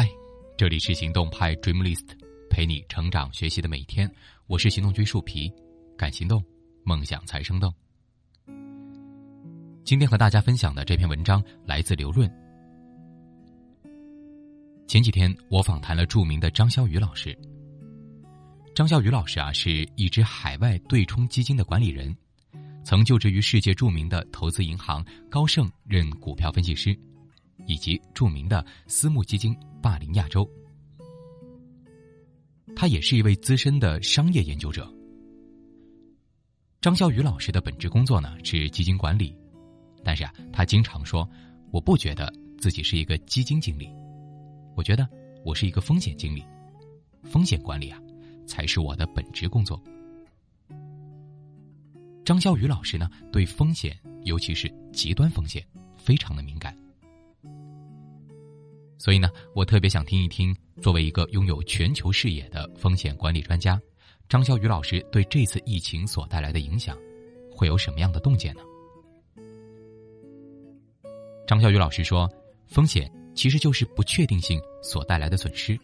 [0.00, 0.08] 嗨，
[0.56, 2.06] 这里是行动派 Dreamlist，
[2.48, 4.08] 陪你成长学习的每一天。
[4.46, 5.52] 我是行动君树皮，
[5.96, 6.40] 敢行动，
[6.84, 7.74] 梦想才生动。
[9.82, 12.30] 今天和大家分享的这篇文章来自刘润。
[14.86, 17.36] 前几天我访谈了著名的张潇雨老师。
[18.76, 22.16] 张潇雨老师啊，是一支海外对冲基金的管理人，
[22.84, 26.96] 曾就职于世界著名的投资银行高盛任股票分析师。
[27.66, 30.48] 以及著名的私募基金霸凌亚洲，
[32.74, 34.92] 他也是一位资深的商业研究者。
[36.80, 39.34] 张笑宇老师的本职工作呢是基金管理，
[40.04, 41.28] 但是啊，他经常说
[41.72, 43.90] ：“我不觉得自己是一个基金经理，
[44.76, 45.08] 我觉得
[45.44, 46.44] 我是一个风险经理，
[47.24, 48.00] 风险管理啊
[48.46, 49.80] 才是我的本职工作。”
[52.24, 56.76] 张笑宇老师呢对风险，尤其是极端风险，非常的敏感。
[58.98, 63.80] 所以呢，我特别想听一听，作为一个拥有全球视野的风险管理专家，
[64.28, 66.98] 张笑宇老师对这次疫情所带来的影响，
[67.50, 68.62] 会有什么样的洞见呢？
[71.46, 72.28] 张笑宇老师说，
[72.66, 75.78] 风险其实就是不确定性所带来的损失。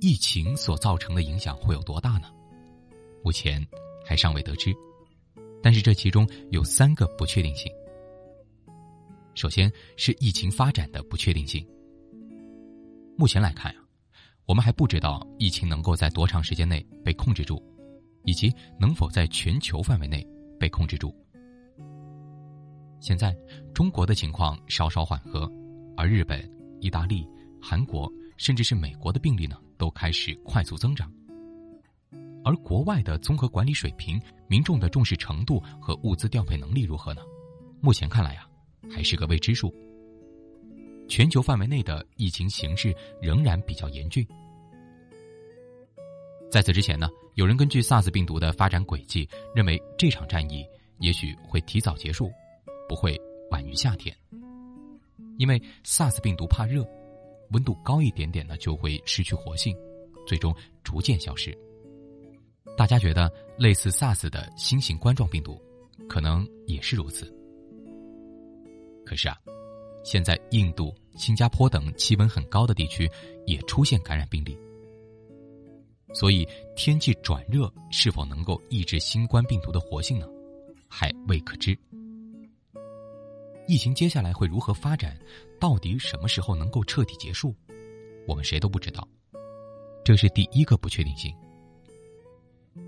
[0.00, 2.28] 疫情所造成的影响会有多大呢？
[3.22, 3.64] 目前
[4.04, 4.74] 还尚未得知，
[5.62, 7.70] 但是这其中有三个不确定性。
[9.34, 11.66] 首先是疫情发展的不确定性。
[13.16, 13.80] 目前来看呀，
[14.46, 17.62] 我们还不知道疫情能够在多长时间内被控制住，
[18.24, 20.26] 以及能否在全球范围内
[20.58, 21.14] 被控制住。
[22.98, 23.34] 现在
[23.74, 25.50] 中国的情况稍稍缓和，
[25.96, 26.46] 而日本、
[26.80, 27.26] 意大利、
[27.60, 31.10] 韩国甚至是美国的病例呢，都开始快速增长。
[32.44, 37.22] 而国外的综合管理水平、民众的重视程度和物资调配能力如何呢？
[37.80, 38.46] 目前看来呀。
[38.88, 39.74] 还是个未知数。
[41.08, 44.24] 全球范围内的疫情形势仍然比较严峻。
[46.50, 50.64] 在此之前呢，有人根据 SARS 病毒的发展轨迹，认为这场战役
[50.98, 52.30] 也许会提早结束，
[52.88, 53.20] 不会
[53.50, 54.16] 晚于夏天。
[55.36, 56.86] 因为 SARS 病毒怕热，
[57.50, 59.76] 温度高一点点呢就会失去活性，
[60.26, 60.54] 最终
[60.84, 61.56] 逐渐消失。
[62.76, 65.60] 大家觉得类似 SARS 的新型冠状病毒，
[66.08, 67.32] 可能也是如此。
[69.04, 69.36] 可是啊，
[70.04, 73.10] 现在印度、新加坡等气温很高的地区
[73.46, 74.56] 也出现感染病例，
[76.14, 76.46] 所以
[76.76, 80.26] 天气转热是否能够抑制新冠病毒的活性呢？
[80.88, 81.76] 还未可知。
[83.66, 85.16] 疫情接下来会如何发展？
[85.60, 87.54] 到底什么时候能够彻底结束？
[88.26, 89.06] 我们谁都不知道。
[90.04, 91.32] 这是第一个不确定性。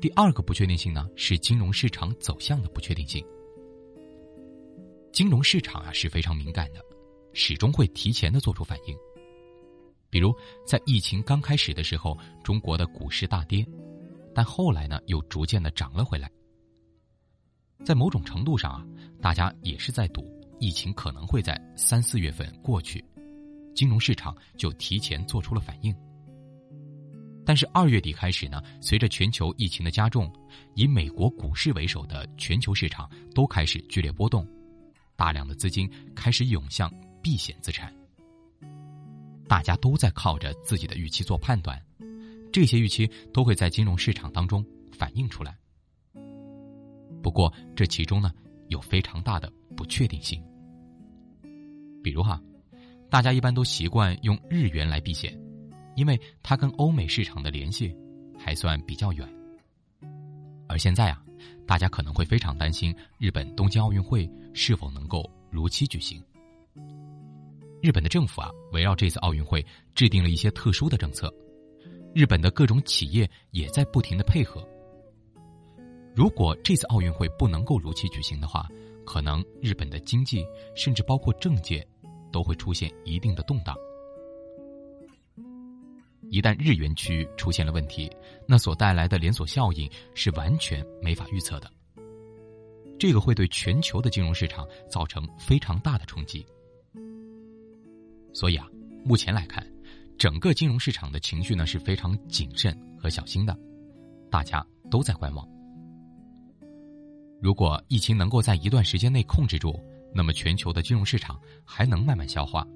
[0.00, 3.24] 第二个不确定性呢，是金融市场走向的不确定性。
[5.16, 6.84] 金融市场啊是非常敏感的，
[7.32, 8.94] 始终会提前的做出反应。
[10.10, 10.30] 比如
[10.66, 13.66] 在疫情刚开始的时候，中国的股市大跌，
[14.34, 16.30] 但后来呢又逐渐的涨了回来。
[17.82, 18.86] 在某种程度上啊，
[19.18, 23.02] 大家也是在赌疫情可能会在三四月份过去，
[23.74, 25.96] 金融市场就提前做出了反应。
[27.42, 30.30] 但是二月底开始呢，随着全球疫情的加重，
[30.74, 34.46] 以美国股市为首的全球市场都开始剧烈波动。
[35.16, 37.92] 大量的资金开始涌向避险资产，
[39.48, 41.82] 大家都在靠着自己的预期做判断，
[42.52, 45.56] 这些预期都会在金融市场当中反映出来。
[47.22, 48.30] 不过，这其中呢
[48.68, 50.40] 有非常大的不确定性。
[52.04, 52.40] 比如哈，
[53.10, 55.36] 大家一般都习惯用日元来避险，
[55.96, 57.92] 因为它跟欧美市场的联系
[58.38, 59.35] 还算比较远。
[60.76, 61.22] 而现在啊。
[61.66, 66.22] 大家可能会非常担心日本东京奥运会是否能够如期举行。
[67.82, 71.32] 日本的政府啊，围绕这次奥运会制定了一些特殊的政策，
[72.14, 74.66] 日本的各种企业也在不停的配合。
[76.14, 78.68] 如果这次奥运会不能够如期举行的话，
[79.04, 80.44] 可能日本的经济
[80.76, 81.86] 甚至包括政界
[82.30, 83.74] 都会出现一定的动荡。
[86.30, 88.10] 一旦日元区出现了问题，
[88.46, 91.70] 那所带来的连锁效应是完全没法预测的。
[92.98, 96.44] 这个会对全球的金融市场造成非常大的冲击。
[98.32, 98.66] 所以啊，
[99.04, 99.66] 目前来看，
[100.18, 103.58] 整个金融市场的情绪呢是非常谨慎和小心的，
[104.30, 105.46] 大家都在观望。
[107.40, 109.78] 如果疫情能够在一段时间内控制住，
[110.14, 112.66] 那么全球的金融市场还能慢慢消化。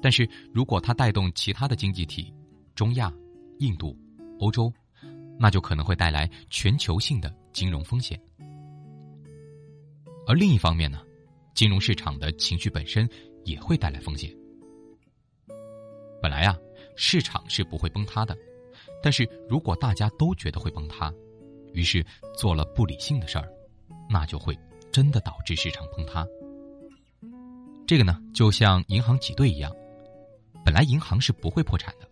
[0.00, 2.32] 但是如果它带动其他的经济体，
[2.76, 3.10] 中亚、
[3.58, 3.98] 印度、
[4.38, 4.70] 欧洲，
[5.38, 8.20] 那就可能会带来全球性的金融风险。
[10.26, 11.00] 而另一方面呢，
[11.54, 13.08] 金融市场的情绪本身
[13.44, 14.30] 也会带来风险。
[16.20, 16.54] 本来呀，
[16.96, 18.36] 市场是不会崩塌的，
[19.02, 21.10] 但是如果大家都觉得会崩塌，
[21.72, 22.04] 于是
[22.36, 23.48] 做了不理性的事儿，
[24.10, 24.54] 那就会
[24.92, 26.26] 真的导致市场崩塌。
[27.86, 29.74] 这个呢，就像银行挤兑一样，
[30.62, 32.10] 本来银行是不会破产的，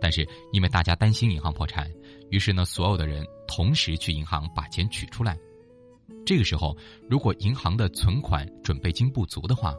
[0.00, 1.90] 但是因为大家担心银行破产，
[2.30, 5.38] 于是呢，所有的人同时去银行把钱取出来。
[6.24, 6.76] 这个时候，
[7.08, 9.74] 如果银行的存款准备金不足的话，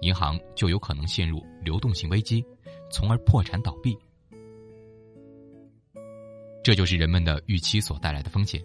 [0.00, 2.44] 银行就有可能陷入流动性危机，
[2.90, 3.96] 从而破产倒闭。
[6.62, 8.62] 这就是人们的预期所带来的风险。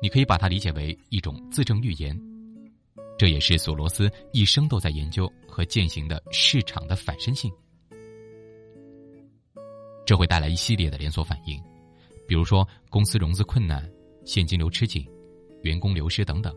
[0.00, 2.18] 你可以把它理解为一种自证预言。
[3.16, 7.52] 这也是索罗斯一生都在研究和践行的市场的反身性。
[10.08, 11.62] 这会带来一系列的连锁反应，
[12.26, 13.86] 比如说公司融资困难、
[14.24, 15.06] 现金流吃紧。
[15.64, 16.56] 员工流失等等，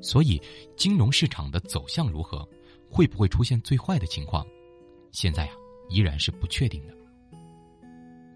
[0.00, 0.40] 所以
[0.76, 2.48] 金融市场的走向如何，
[2.90, 4.44] 会不会出现最坏的情况，
[5.12, 5.52] 现在呀
[5.88, 6.94] 依然是不确定的。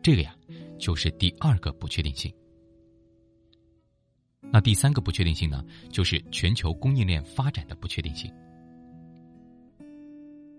[0.03, 0.37] 这个呀
[0.79, 2.33] 就是第二个不确定性。
[4.53, 8.33] 那第三个不确定性呢，就是全球供应链发展的不确定性。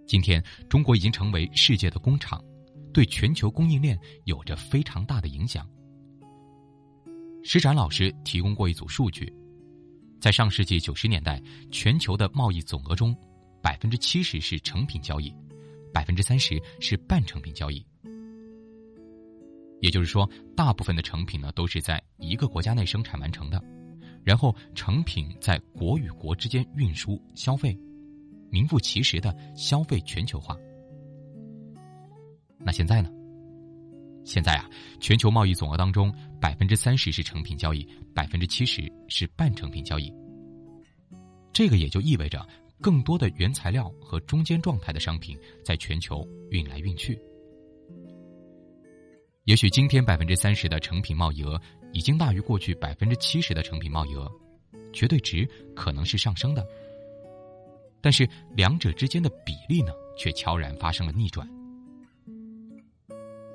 [0.08, 2.44] 今天中国已经成为世界的工厂，
[2.95, 5.69] 对全球供应链有着非常大的影响。
[7.44, 9.30] 施展老师提供过一组数据，
[10.18, 13.13] 在上世纪九十年代，全球的贸易总额中，
[13.62, 15.30] 百分之七十是成品交易，
[15.94, 17.86] 百分之三十是半成品交易。
[19.81, 23.62] 也就是说，大部分的成品呢都是在一个国家内生产完成的，
[24.24, 27.77] 然后成品在国与国之间运输消费，
[28.50, 30.56] 名副其实的消费全球化。
[32.66, 33.10] 那现在呢？
[34.26, 34.68] 现在啊，
[35.00, 40.12] 全球贸易总额当中，百分之三十是成品交易，百分之七十是半成品交易。
[41.54, 42.44] 这个也就意味着，
[42.82, 47.18] 更多的原材料和中间状态的商品在全球运来运去。
[49.44, 51.62] 也许今天百分之三十的成品贸易额
[51.94, 54.28] 已经大于过去百分之七十的成品贸易额，
[54.92, 56.66] 绝对值可能是上升的。
[58.02, 61.48] 但是两者之间的比例呢，却悄然发生了逆转。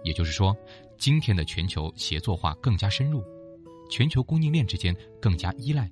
[0.03, 0.57] 也就是说，
[0.99, 3.23] 今天的全球协作化更加深入，
[3.91, 5.91] 全球供应链之间更加依赖。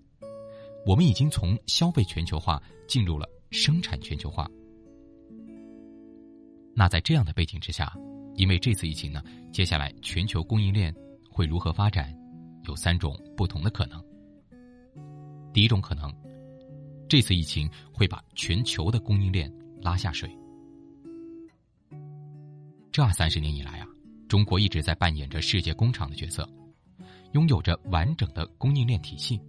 [0.87, 4.49] 我们已经从消费全球化进入了生产全球化。
[6.75, 7.93] 那在这样的背景之下，
[8.37, 9.23] 因为这次疫情呢，
[9.53, 10.95] 接下来全球供应链
[11.29, 12.17] 会如何发展，
[12.69, 14.03] 有三种不同的可能。
[15.53, 16.15] 第一种可能，
[17.09, 19.53] 这次疫情会把全球的供应链
[19.83, 20.31] 拉下水。
[22.93, 23.88] 这三十年以来啊。
[24.29, 26.47] 中国一直在扮演着世界工厂的角色，
[27.33, 29.41] 拥有着完整的供应链体系。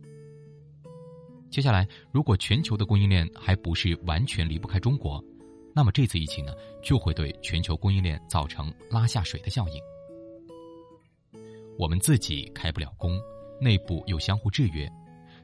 [1.50, 5.22] 接下来，如果全球的供应链还不是完全离不开中国，
[5.76, 9.82] 那么这次疫情呢，就会对全球供应链造成拉下水的效应。
[11.78, 13.20] 我们自己开不了工，
[13.60, 14.90] 内部又相互制约，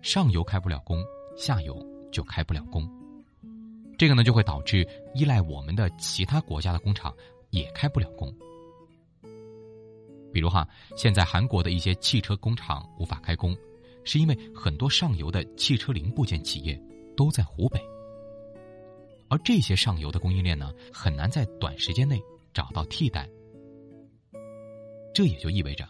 [0.01, 1.03] 上游开不了工，
[1.35, 1.77] 下游
[2.11, 2.89] 就开不了工。
[3.97, 7.13] 这个呢，就会导致依赖我们的其他国家的工厂
[7.49, 8.33] 也开不了工。
[10.35, 10.67] 比如哈，
[10.97, 13.55] 现在韩国的一些汽车工厂无法开工，
[14.03, 16.77] 是因为很多上游的汽车零部件企业
[17.15, 17.79] 都在湖北，
[19.29, 22.21] 而这些上游的供应链呢，很难在短时间内
[22.53, 23.25] 找到替代。
[25.13, 25.88] 这也就意味着，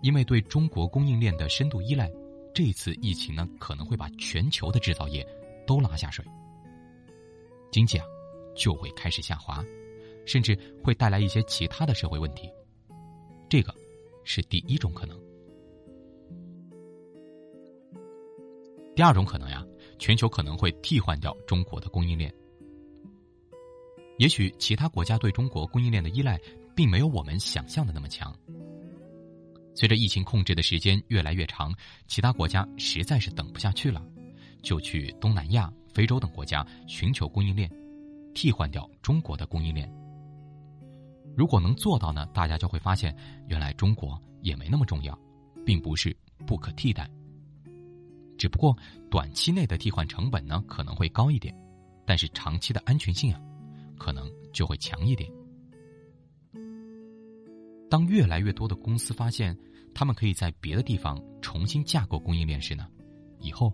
[0.00, 2.08] 因为对中国供应链的深度依赖，
[2.54, 5.26] 这次疫情呢可能会把全球的制造业
[5.66, 6.24] 都拉下水，
[7.72, 8.06] 经济啊
[8.54, 9.60] 就会开始下滑，
[10.24, 12.48] 甚至会带来一些其他的社会问题。
[13.48, 13.74] 这个。
[14.28, 15.18] 是第一种可能。
[18.94, 19.64] 第二种可能呀，
[19.98, 22.32] 全球可能会替换掉中国的供应链。
[24.18, 26.38] 也许其他国家对中国供应链的依赖，
[26.76, 28.36] 并没有我们想象的那么强。
[29.74, 31.72] 随着疫情控制的时间越来越长，
[32.06, 34.04] 其他国家实在是等不下去了，
[34.62, 37.70] 就去东南亚、非洲等国家寻求供应链，
[38.34, 39.90] 替换掉中国的供应链。
[41.38, 43.16] 如果能做到呢，大家就会发现，
[43.46, 45.16] 原来中国也没那么重要，
[45.64, 46.14] 并不是
[46.44, 47.08] 不可替代。
[48.36, 48.76] 只不过
[49.08, 51.54] 短期内的替换成本呢可能会高一点，
[52.04, 53.40] 但是长期的安全性啊，
[53.96, 55.30] 可能就会强一点。
[57.88, 59.56] 当越来越多的公司发现
[59.94, 62.88] 他们可以在别的地方重新架构供应链时呢，
[63.38, 63.72] 以后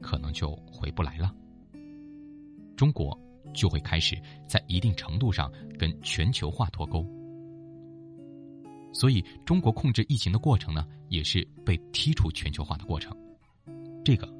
[0.00, 1.32] 可能就回不来了。
[2.76, 3.16] 中国。
[3.52, 7.04] 就会开始在一定程度上跟全球化脱钩，
[8.92, 13.16] 所以中国控制疫情的过程呢，也是被踢出全球化的过程。
[14.04, 14.32] 这个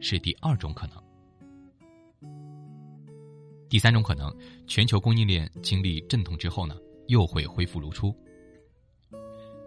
[0.00, 0.96] 是第二种可能。
[3.68, 4.36] 第三种可能，
[4.66, 6.76] 全球供应链经历阵痛之后呢，
[7.06, 8.12] 又会恢复如初。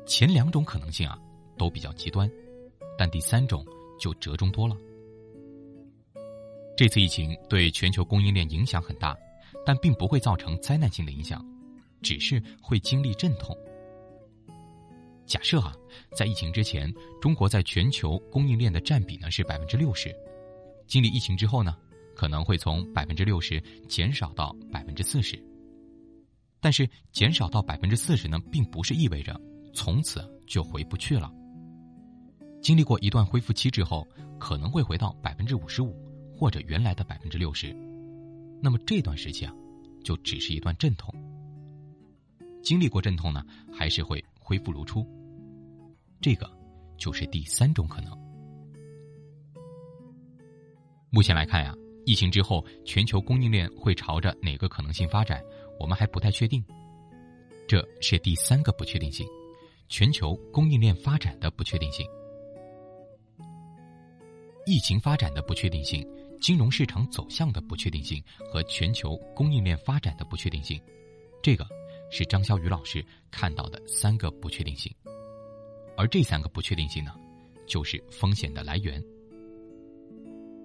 [0.06, 1.18] 前两种可能性啊，
[1.58, 2.30] 都比较极端，
[2.98, 3.66] 但第三种
[3.98, 4.76] 就折中多了。
[6.76, 9.16] 这次疫情对全球供应链影响很大，
[9.66, 11.46] 但并不会造成灾难性的影响，
[12.02, 13.56] 只是会经历阵痛。
[15.26, 15.74] 假设啊，
[16.18, 20.14] 在疫情之前，中国在全球供应链的占比呢是百分之六十，
[20.88, 21.78] 经历疫情之后呢，
[22.16, 25.42] 可能会从百分之六十减少到百分之四十。
[26.60, 29.40] 但是减少到百分之四十呢，并不是意味着
[29.74, 31.32] 从此就回不去了。
[32.62, 34.08] 经历过一段恢复期之后，
[34.40, 35.96] 可能会回到百分之五十五。
[36.36, 37.74] 或者原来的百分之六十，
[38.62, 39.54] 那么这段时期啊，
[40.04, 41.14] 就只是一段阵痛。
[42.62, 45.06] 经历过阵痛呢，还是会恢复如初。
[46.22, 46.50] 这个
[46.98, 48.18] 就是第三种可能。
[51.10, 51.76] 目前来看呀，
[52.06, 55.44] 疫情之后全球供应链会朝着哪个可能性发展，
[55.80, 56.64] 我们还不太确定。
[57.68, 59.28] 这是第三个不确定性，
[59.90, 62.06] 全球供应链发展的不确定性。
[64.66, 66.08] 疫情发展的不确定性。
[66.44, 68.22] 金融市场走向的不确定性
[68.52, 70.78] 和全球供应链发展的不确定性，
[71.42, 71.66] 这个
[72.12, 74.94] 是张潇雨老师看到的三个不确定性。
[75.96, 77.16] 而这三个不确定性呢，
[77.66, 79.02] 就是风险的来源。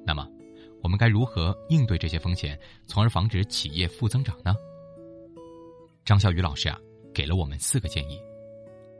[0.04, 0.28] 那么，
[0.82, 2.58] 我们该如何应对这些风险，
[2.88, 4.56] 从而防止企业负增长呢？
[6.04, 6.76] 张潇雨老师啊，
[7.14, 8.20] 给了我们四个建议，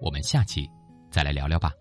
[0.00, 0.64] 我们下期
[1.11, 1.73] 再来聊聊吧。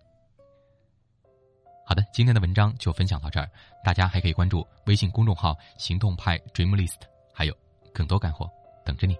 [1.88, 3.48] 好的，今天的文章就分享到这儿。
[3.82, 7.00] 大家还可以关注微信公众号“行动派 Dream List”，
[7.32, 7.56] 还有
[7.94, 8.46] 更多干货
[8.84, 9.18] 等着你。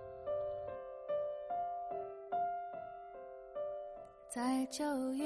[4.28, 4.84] 在九
[5.14, 5.24] 月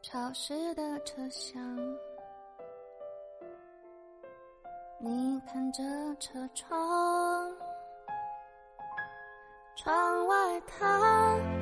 [0.00, 1.60] 潮湿的车厢，
[4.98, 5.82] 你看着
[6.18, 7.54] 车窗，
[9.76, 11.61] 窗外它。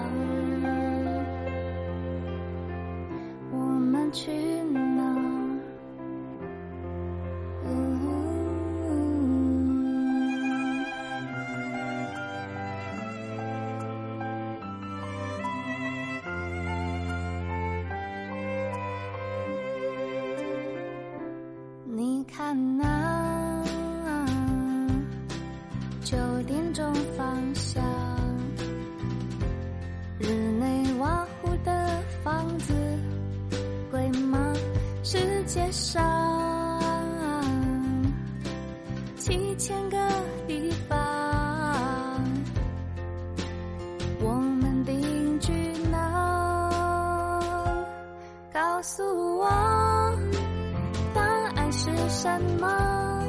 [52.21, 53.23] 什么？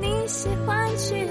[0.00, 1.26] 你喜欢去